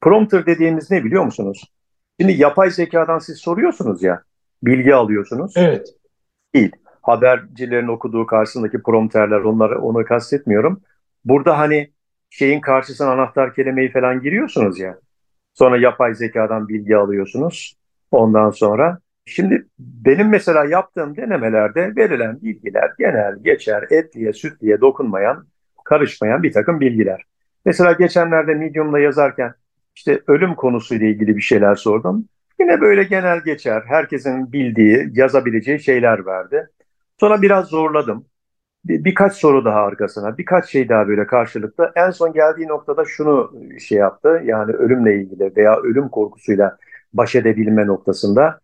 [0.00, 1.72] Prompter dediğimiz ne biliyor musunuz?
[2.20, 4.22] Şimdi yapay zekadan siz soruyorsunuz ya,
[4.62, 5.52] bilgi alıyorsunuz.
[5.56, 5.88] Evet.
[6.54, 6.72] Değil.
[7.02, 10.80] Habercilerin okuduğu karşısındaki prompterler, onları onu kastetmiyorum.
[11.24, 11.92] Burada hani
[12.30, 14.98] şeyin karşısına anahtar kelimeyi falan giriyorsunuz ya.
[15.54, 17.76] Sonra yapay zekadan bilgi alıyorsunuz.
[18.10, 25.46] Ondan sonra şimdi benim mesela yaptığım denemelerde verilen bilgiler genel, geçer, etliye, sütliye dokunmayan,
[25.84, 27.22] karışmayan bir takım bilgiler.
[27.64, 29.54] Mesela geçenlerde Medium'da yazarken
[29.96, 32.28] işte ölüm konusuyla ilgili bir şeyler sordum.
[32.60, 36.68] Yine böyle genel geçer, herkesin bildiği, yazabileceği şeyler verdi.
[37.20, 38.26] Sonra biraz zorladım.
[38.84, 41.92] Bir, birkaç soru daha arkasına, birkaç şey daha böyle karşılıklı.
[41.96, 43.52] En son geldiği noktada şunu
[43.88, 44.42] şey yaptı.
[44.44, 46.76] Yani ölümle ilgili veya ölüm korkusuyla
[47.12, 48.60] baş edebilme noktasında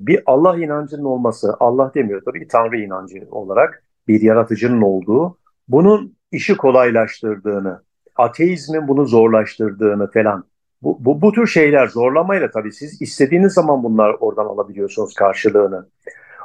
[0.00, 6.56] bir Allah inancının olması, Allah demiyor tabii Tanrı inancı olarak bir yaratıcının olduğu, bunun işi
[6.56, 7.82] kolaylaştırdığını,
[8.16, 10.44] ateizmin bunu zorlaştırdığını falan.
[10.82, 15.86] Bu, bu, bu tür şeyler zorlamayla tabii siz istediğiniz zaman bunlar oradan alabiliyorsunuz karşılığını.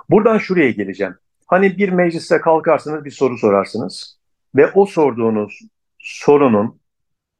[0.09, 1.15] Buradan şuraya geleceğim.
[1.47, 4.19] Hani bir mecliste kalkarsınız bir soru sorarsınız
[4.55, 5.59] ve o sorduğunuz
[5.99, 6.79] sorunun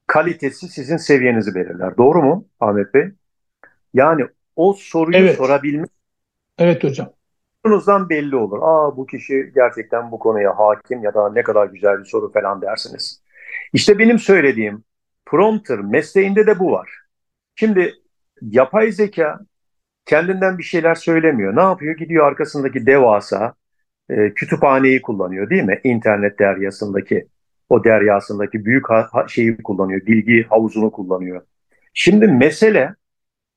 [0.08, 1.98] kalitesi sizin seviyenizi belirler.
[1.98, 3.12] Doğru mu Ahmet Bey?
[3.94, 5.38] Yani o soruyu evet.
[5.38, 5.90] sorabilmek
[6.58, 7.14] Evet hocam.
[7.66, 8.60] Sorunuzdan belli olur.
[8.62, 12.62] Aa bu kişi gerçekten bu konuya hakim ya da ne kadar güzel bir soru falan
[12.62, 13.22] dersiniz.
[13.74, 14.84] İşte benim söylediğim
[15.26, 16.90] prompter mesleğinde de bu var.
[17.56, 17.94] Şimdi
[18.42, 19.40] yapay zeka
[20.06, 21.56] kendinden bir şeyler söylemiyor.
[21.56, 21.98] Ne yapıyor?
[21.98, 23.54] Gidiyor arkasındaki devasa
[24.10, 25.82] e, kütüphaneyi kullanıyor değil mi?
[25.84, 27.28] İnternet deryasındaki
[27.70, 30.06] o deryasındaki büyük ha- şeyi kullanıyor.
[30.06, 31.42] Bilgi havuzunu kullanıyor.
[31.94, 32.96] Şimdi mesele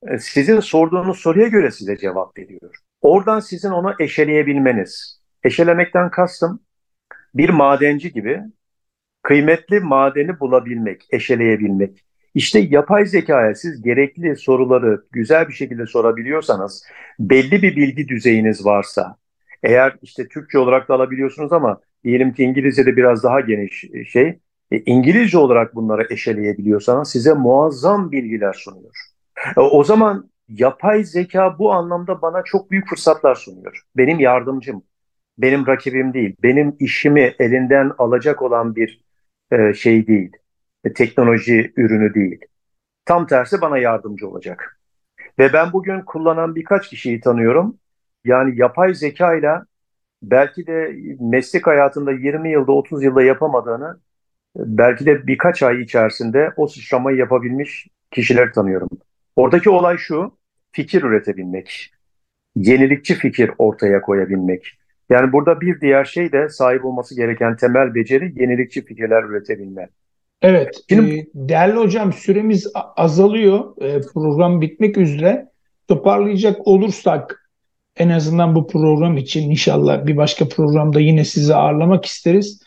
[0.07, 2.75] e, sizin sorduğunuz soruya göre size cevap veriyor.
[3.07, 5.21] Oradan sizin onu eşeleyebilmeniz.
[5.43, 6.59] Eşelemekten kastım
[7.35, 8.41] bir madenci gibi
[9.23, 12.05] kıymetli madeni bulabilmek, eşeleyebilmek.
[12.33, 16.83] İşte yapay zekaya siz gerekli soruları güzel bir şekilde sorabiliyorsanız,
[17.19, 19.15] belli bir bilgi düzeyiniz varsa,
[19.63, 24.39] eğer işte Türkçe olarak da alabiliyorsunuz ama diyelim ki İngilizce'de biraz daha geniş şey,
[24.71, 28.95] e, İngilizce olarak bunları eşeleyebiliyorsanız size muazzam bilgiler sunuyor.
[29.57, 33.83] E, o zaman yapay zeka bu anlamda bana çok büyük fırsatlar sunuyor.
[33.97, 34.83] Benim yardımcım,
[35.37, 39.01] benim rakibim değil, benim işimi elinden alacak olan bir
[39.51, 40.31] e, şey değil,
[40.83, 42.39] e, teknoloji ürünü değil.
[43.05, 44.79] Tam tersi bana yardımcı olacak.
[45.39, 47.77] Ve ben bugün kullanan birkaç kişiyi tanıyorum.
[48.25, 49.51] Yani yapay zeka ile
[50.23, 53.99] belki de meslek hayatında 20 yılda 30 yılda yapamadığını
[54.55, 58.89] belki de birkaç ay içerisinde o sıçramayı yapabilmiş kişiler tanıyorum.
[59.37, 60.37] Oradaki olay şu,
[60.71, 61.91] fikir üretebilmek,
[62.55, 64.67] yenilikçi fikir ortaya koyabilmek.
[65.09, 69.89] Yani burada bir diğer şey de sahip olması gereken temel beceri yenilikçi fikirler üretebilme.
[70.41, 73.81] Evet, Şimdi, e, değerli hocam süremiz azalıyor.
[73.81, 75.47] E, program bitmek üzere.
[75.87, 77.49] Toparlayacak olursak
[77.97, 82.63] en azından bu program için inşallah bir başka programda yine sizi ağırlamak isteriz.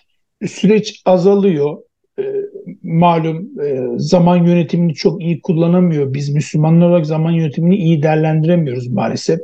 [0.47, 1.79] Süreç azalıyor.
[2.19, 2.23] E,
[2.91, 6.15] malum e, zaman yönetimini çok iyi kullanamıyor.
[6.15, 9.41] Biz Müslümanlar olarak zaman yönetimini iyi değerlendiremiyoruz maalesef.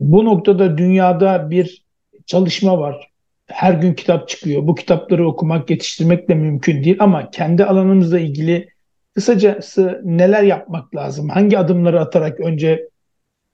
[0.00, 1.84] Bu noktada dünyada bir
[2.26, 3.10] çalışma var.
[3.46, 4.66] Her gün kitap çıkıyor.
[4.66, 8.68] Bu kitapları okumak, yetiştirmek de mümkün değil ama kendi alanımızla ilgili
[9.14, 11.28] kısacası neler yapmak lazım?
[11.28, 12.88] Hangi adımları atarak önce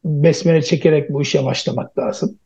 [0.05, 2.39] besmele çekerek bu işe başlamak lazım?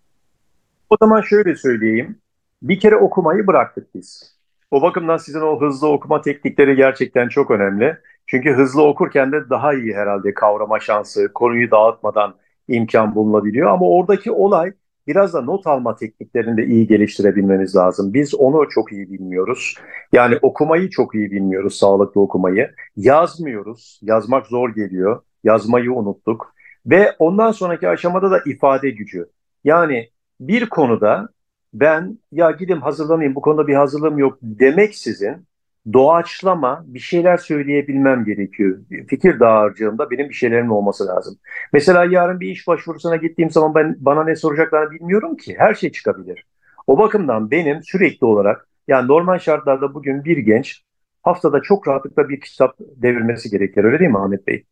[0.90, 2.18] O zaman şöyle söyleyeyim.
[2.62, 4.39] Bir kere okumayı bıraktık biz.
[4.70, 7.96] O bakımdan sizin o hızlı okuma teknikleri gerçekten çok önemli.
[8.26, 12.34] Çünkü hızlı okurken de daha iyi herhalde kavrama şansı, konuyu dağıtmadan
[12.68, 13.70] imkan bulunabiliyor.
[13.70, 14.72] Ama oradaki olay
[15.06, 18.14] biraz da not alma tekniklerini de iyi geliştirebilmeniz lazım.
[18.14, 19.74] Biz onu çok iyi bilmiyoruz.
[20.12, 22.70] Yani okumayı çok iyi bilmiyoruz, sağlıklı okumayı.
[22.96, 25.22] Yazmıyoruz, yazmak zor geliyor.
[25.44, 26.54] Yazmayı unuttuk.
[26.86, 29.26] Ve ondan sonraki aşamada da ifade gücü.
[29.64, 30.08] Yani
[30.40, 31.28] bir konuda
[31.72, 35.46] ben ya gidip hazırlanayım bu konuda bir hazırlığım yok demek sizin
[35.92, 38.78] doğaçlama bir şeyler söyleyebilmem gerekiyor.
[39.08, 41.38] Fikir dağarcığımda benim bir şeylerim olması lazım.
[41.72, 45.54] Mesela yarın bir iş başvurusuna gittiğim zaman ben bana ne soracaklarını bilmiyorum ki.
[45.58, 46.46] Her şey çıkabilir.
[46.86, 50.82] O bakımdan benim sürekli olarak yani normal şartlarda bugün bir genç
[51.22, 53.84] haftada çok rahatlıkla bir kitap devirmesi gerekir.
[53.84, 54.64] Öyle değil mi Ahmet Bey?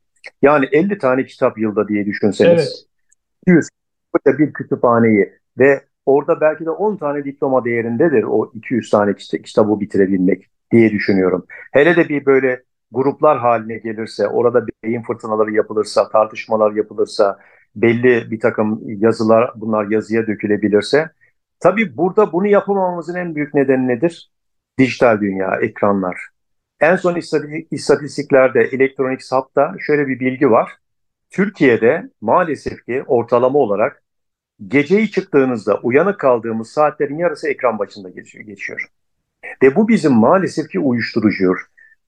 [0.42, 2.88] Yani 50 tane kitap yılda diye düşünseniz.
[3.46, 3.58] Evet.
[4.26, 9.80] 100 bir kütüphaneyi ve orada belki de 10 tane diploma değerindedir o 200 tane kitabı
[9.80, 11.46] bitirebilmek diye düşünüyorum.
[11.72, 17.38] Hele de bir böyle gruplar haline gelirse, orada beyin fırtınaları yapılırsa, tartışmalar yapılırsa,
[17.76, 21.10] belli bir takım yazılar bunlar yazıya dökülebilirse,
[21.60, 24.32] tabii burada bunu yapamamamızın en büyük nedeni nedir?
[24.78, 26.28] Dijital dünya, ekranlar.
[26.80, 27.16] En son
[27.70, 30.72] istatistiklerde, elektronik sapta şöyle bir bilgi var.
[31.30, 34.02] Türkiye'de maalesef ki ortalama olarak
[34.66, 38.44] geceyi çıktığınızda uyanık kaldığımız saatlerin yarısı ekran başında geçiyor.
[38.44, 38.86] geçiyor.
[39.62, 41.60] Ve bu bizim maalesef ki uyuşturucuyor.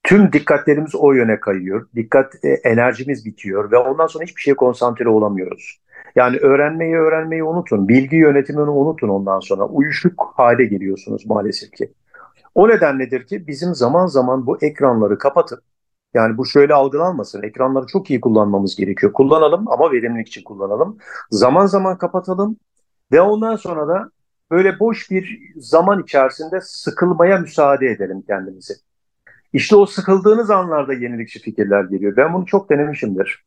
[0.02, 1.88] Tüm dikkatlerimiz o yöne kayıyor.
[1.96, 5.80] Dikkat e, enerjimiz bitiyor ve ondan sonra hiçbir şeye konsantre olamıyoruz.
[6.16, 7.88] Yani öğrenmeyi öğrenmeyi unutun.
[7.88, 9.64] Bilgi yönetimini unutun ondan sonra.
[9.64, 11.92] Uyuşuk hale geliyorsunuz maalesef ki.
[12.54, 15.60] O nedenledir ki bizim zaman zaman bu ekranları kapatıp
[16.14, 17.42] yani bu şöyle algılanmasın.
[17.42, 19.12] Ekranları çok iyi kullanmamız gerekiyor.
[19.12, 20.98] Kullanalım ama verimlilik için kullanalım.
[21.30, 22.56] Zaman zaman kapatalım
[23.12, 24.10] ve ondan sonra da
[24.50, 28.74] böyle boş bir zaman içerisinde sıkılmaya müsaade edelim kendimizi.
[29.52, 32.16] İşte o sıkıldığınız anlarda yenilikçi fikirler geliyor.
[32.16, 33.44] Ben bunu çok denemişimdir.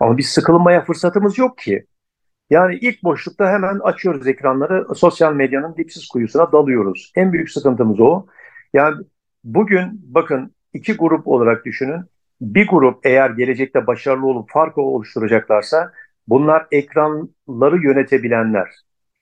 [0.00, 1.86] Ama biz sıkılmaya fırsatımız yok ki.
[2.50, 7.12] Yani ilk boşlukta hemen açıyoruz ekranları, sosyal medyanın dipsiz kuyusuna dalıyoruz.
[7.16, 8.26] En büyük sıkıntımız o.
[8.74, 8.96] Yani
[9.44, 12.00] bugün bakın iki grup olarak düşünün.
[12.40, 15.92] Bir grup eğer gelecekte başarılı olup farkı oluşturacaklarsa
[16.28, 18.68] bunlar ekranları yönetebilenler,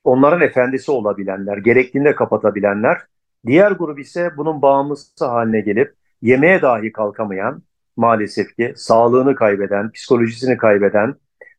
[0.05, 2.99] onların efendisi olabilenler, gerektiğinde kapatabilenler.
[3.47, 7.63] Diğer grup ise bunun bağımlısı haline gelip yemeğe dahi kalkamayan,
[7.97, 11.15] maalesef ki sağlığını kaybeden, psikolojisini kaybeden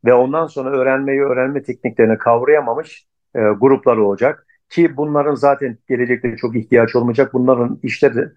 [0.05, 4.47] ve ondan sonra öğrenmeyi öğrenme tekniklerini kavrayamamış e, gruplar olacak.
[4.69, 7.33] Ki bunların zaten gelecekte çok ihtiyaç olmayacak.
[7.33, 8.29] Bunların işleri,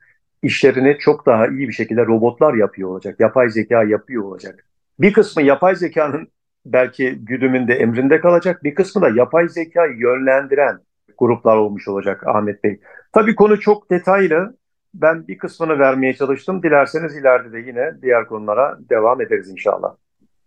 [0.46, 3.20] işlerini çok daha iyi bir şekilde robotlar yapıyor olacak.
[3.20, 4.66] Yapay zeka yapıyor olacak.
[5.00, 6.28] Bir kısmı yapay zekanın
[6.66, 8.64] belki güdümünde, emrinde kalacak.
[8.64, 10.78] Bir kısmı da yapay zeka yönlendiren
[11.18, 12.80] gruplar olmuş olacak Ahmet Bey.
[13.12, 14.56] Tabii konu çok detaylı.
[14.94, 16.62] Ben bir kısmını vermeye çalıştım.
[16.62, 19.94] Dilerseniz ileride de yine diğer konulara devam ederiz inşallah.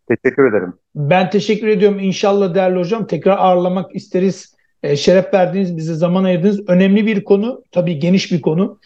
[0.07, 0.73] Teşekkür ederim.
[0.95, 1.99] Ben teşekkür ediyorum.
[1.99, 4.55] İnşallah değerli hocam tekrar ağırlamak isteriz.
[4.83, 6.69] E, şeref verdiğiniz, bize zaman ayırdınız.
[6.69, 8.79] Önemli bir konu, tabii geniş bir konu.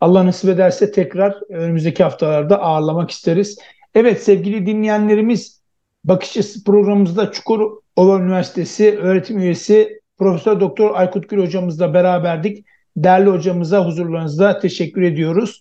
[0.00, 3.58] Allah nasip ederse tekrar önümüzdeki haftalarda ağırlamak isteriz.
[3.94, 5.60] Evet sevgili dinleyenlerimiz,
[6.04, 12.64] Bakış programımızda Çukurova Üniversitesi öğretim üyesi Profesör Doktor Aykut Gül hocamızla beraberdik.
[12.96, 15.60] Değerli hocamıza huzurlarınızda teşekkür ediyoruz.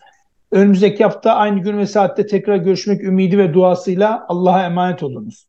[0.51, 5.47] Önümüzdeki hafta aynı gün ve saatte tekrar görüşmek ümidi ve duasıyla Allah'a emanet olunuz.